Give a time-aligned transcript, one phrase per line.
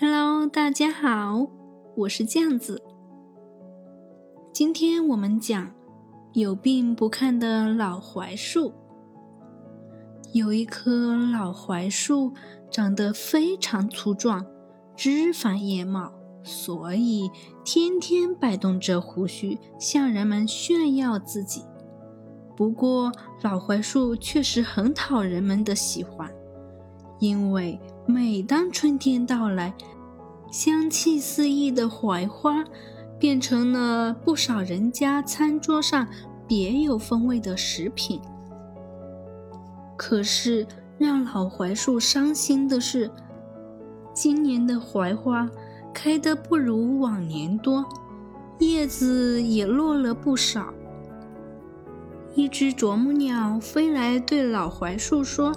[0.00, 1.46] Hello，大家好，
[1.94, 2.82] 我是酱子。
[4.50, 5.70] 今天我们讲
[6.32, 8.72] 有病不看的老槐树。
[10.32, 12.32] 有一棵老槐树，
[12.70, 14.46] 长得非常粗壮，
[14.96, 16.10] 枝繁叶茂，
[16.42, 17.30] 所以
[17.62, 21.62] 天天摆动着胡须，向人们炫耀自己。
[22.56, 26.32] 不过，老槐树确实很讨人们的喜欢，
[27.18, 29.72] 因为每当春天到来，
[30.50, 32.64] 香气四溢的槐花
[33.18, 36.06] 变成了不少人家餐桌上
[36.46, 38.20] 别有风味的食品。
[39.96, 40.66] 可是，
[40.98, 43.08] 让老槐树伤心的是，
[44.12, 45.48] 今年的槐花
[45.94, 47.84] 开得不如往年多，
[48.58, 50.74] 叶子也落了不少。
[52.34, 55.54] 一只啄木鸟飞来，对老槐树说：“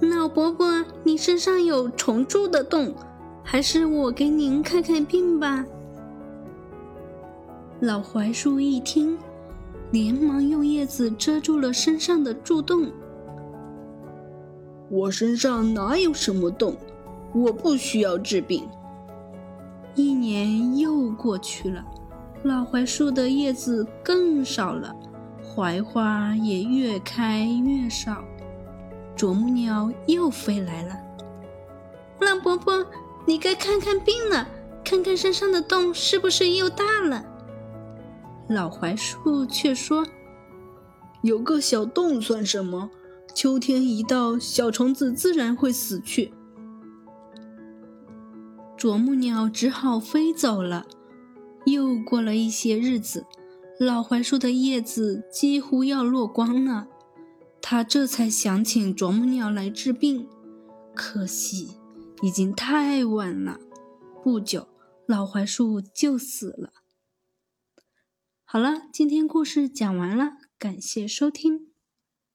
[0.00, 2.94] 老伯伯，你身上有虫蛀的洞，
[3.42, 5.64] 还是我给您看看病吧。”
[7.80, 9.18] 老槐树一听，
[9.90, 12.90] 连忙用叶子遮住了身上的蛀洞。
[14.88, 16.76] “我身上哪有什么洞？
[17.34, 18.68] 我不需要治病。”
[19.96, 21.84] 一年又过去了。
[22.44, 24.94] 老槐树的叶子更少了，
[25.42, 28.22] 槐花也越开越少。
[29.18, 30.96] 啄木鸟又飞来了，
[32.20, 32.86] 老伯伯，
[33.26, 34.48] 你该看看病了，
[34.84, 37.24] 看看身上的洞是不是又大了。
[38.48, 40.06] 老槐树却说
[41.22, 42.90] ：“有个小洞算什么？
[43.34, 46.32] 秋天一到，小虫子自然会死去。”
[48.78, 50.86] 啄木鸟只好飞走了。
[51.66, 53.26] 又过了一些日子，
[53.80, 56.86] 老槐树的叶子几乎要落光了。
[57.70, 60.26] 他这才想请啄木鸟来治病，
[60.94, 61.76] 可惜
[62.22, 63.60] 已经太晚了。
[64.24, 64.68] 不久，
[65.04, 66.72] 老槐树就死了。
[68.42, 71.67] 好了，今天故事讲完了，感谢收听。